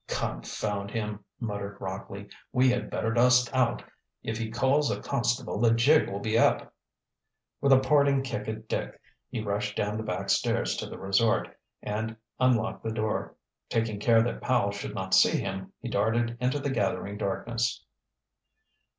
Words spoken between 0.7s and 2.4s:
him!" muttered Rockley.